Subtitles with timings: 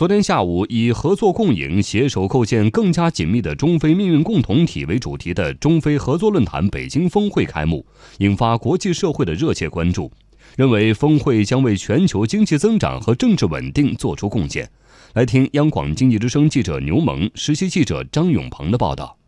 [0.00, 7.84] 昨天下午，以“合作共赢，携手构建更加紧密的中非命运共同体”为主题的中非合作论坛北京峰会开幕，
[8.16, 10.10] 引发国际社会的热切关注。
[10.56, 14.66] 认为峰会将为全球经济增长和政治稳定作出贡献。
[15.12, 19.19] 来听央广经济之声记者牛萌、实习记者张永鹏的报道。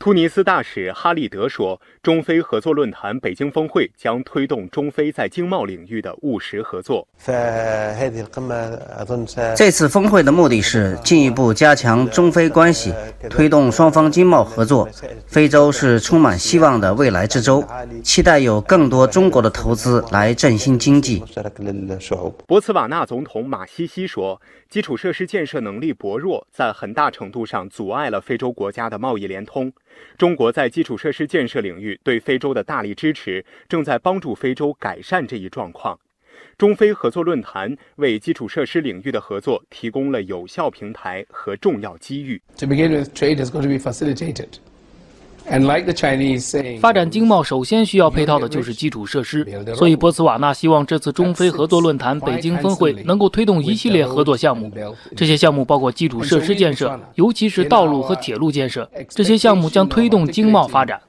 [0.00, 7.06] 突尼斯大使哈利德说：“中非合作论坛北京峰会将推动中非在经贸领域的务实合作。
[9.54, 12.94] 这次峰会的目的是进一步加强中非关系，
[13.28, 14.88] 推动双方经贸合作。
[15.26, 17.62] 非洲是充满希望的未来之洲，
[18.02, 21.22] 期待有更多中国的投资来振兴经济。”
[22.48, 24.40] 博茨瓦纳总统马西西说
[24.70, 29.70] ：“基础设施建设能力薄弱，在很大程度上阻碍了非洲国家的贸易联通。”
[30.16, 35.98] 中国在基础设施建设领域对非洲的大力支持，正在帮助非洲改善这一状况。
[36.56, 42.40] 中非合作论坛为基础设施领域的合作提供了有效平台和重要机遇。
[46.80, 54.72] 发展经贸首先需要配套的就是基础设施，所以波茨瓦纳希望这次中非合作论坛北京峰会能够推动一系列合作项目。
[55.16, 58.88] 这些项目包括基础设施建设，尤其是道路和铁路建设。
[59.08, 61.00] 这些项目将推动经贸发展。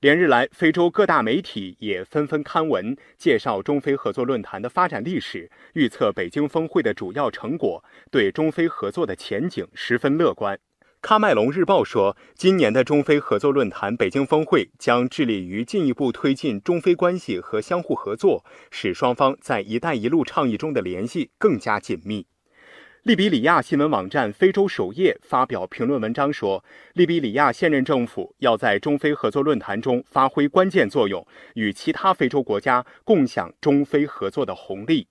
[0.00, 10.58] 连日来，非洲各大媒体也纷纷刊文介绍中非合作论坛的发展历史，预测北京峰会的主要成果，对中非合作的前景十分乐观。
[11.04, 22.26] 喀麦隆日报说，今年的中非合作论坛北京峰会将致力于进一步推进中非关系和相互合作，使双方在“一带一路”倡议中的联系更加紧密。
[23.02, 35.06] 利比里亚新闻网站非洲首页发表评论文章说，利比里亚现任政府要在中非合作论坛中发挥关键作用，与其他非洲国家共享中非合作的红利。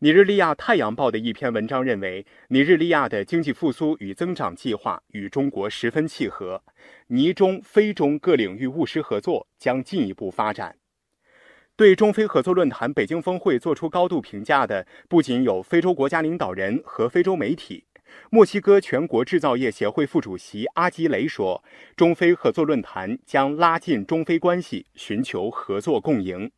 [0.00, 6.62] 尼日利亚太阳报的一篇文章认为，尼日利亚的经济复苏与增长计划与中国十分契合，
[7.08, 10.76] 尼中、非中各领域务实合作将进一步发展。
[11.74, 17.87] 对中非合作论坛北京峰会作出高度评价的，不仅有非洲国家领导人和非洲媒体。
[18.30, 21.62] 墨西哥全国制造业协会副主席阿基雷说
[21.96, 26.50] ：“中非合作论坛将拉近中非关系，寻求合作共赢。”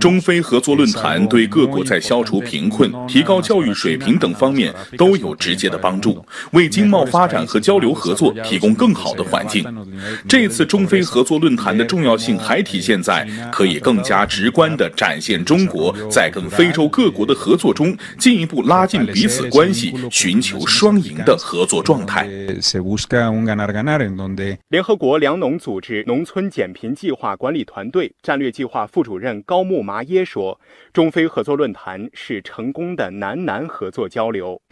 [0.00, 9.64] 中非合作论坛对各国在消除贫困、提高教育水平等方面都有直接的帮助，为经贸发展和交流合作提供更好的环境。
[10.28, 17.58] 这次中非合作论坛的重要性还体现在可以更加直观地展现中国在跟非洲各国的合。
[17.58, 22.24] 作中进一步拉近彼此关系，寻求双赢的合作状态。
[24.68, 30.58] 联合国粮农组织农村减贫计划管理团队战略计划副主任高木麻耶说
[30.94, 34.62] ：“中非合作论坛是成功的南南合作交流。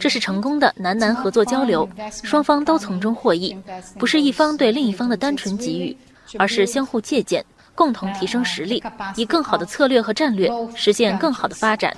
[0.00, 1.88] 这是成功的南南合作交流，
[2.24, 3.56] 双方都从中获益，
[3.96, 5.96] 不是一方对另一方的单纯给予，
[6.36, 7.44] 而是相互借鉴。”
[7.74, 8.82] 共同提升实力，
[9.16, 11.96] 以更好的策略和战略实现更好的发展。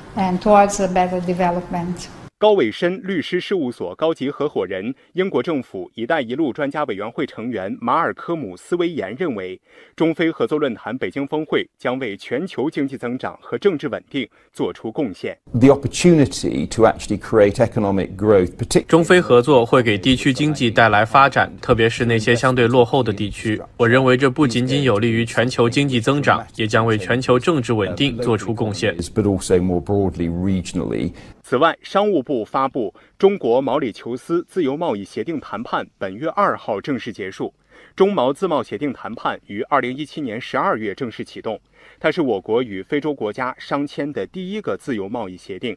[2.45, 9.59] 高伟深律师事务所高级合伙人、英国政府“一带一路”专家委员会成员马尔科姆斯威延认为，
[9.97, 15.35] 中非合作论坛北京峰会将为全球经济增长和政治稳定做出贡献。
[18.87, 23.59] 中非合作会给地区经济带来发展，特别是那些相对落后的地区。
[23.79, 28.95] 我认为这不仅仅有利于全球经济增长，也将为全球政治稳定做出贡献。
[31.47, 37.55] 此外，商务部发布中国毛里求斯自由贸易协定谈判本月二号正式结束。
[37.95, 41.61] 中毛自贸协定谈判于二零一七年十二月正式启动，
[42.01, 45.77] 它是我国与非洲国家商签的第一个自由贸易协定。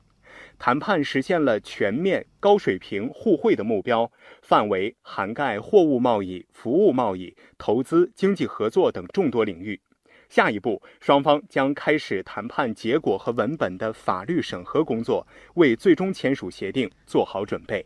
[0.58, 9.80] 谈判实现了全面、高水平互惠的目标，范围涵盖货物贸易、服务贸易、投资、经济合作等众多领域。
[10.30, 15.26] 下一步，双方将开始谈判结果和文本的法律审核工作，
[15.56, 17.86] 为最终签署协定做好准备。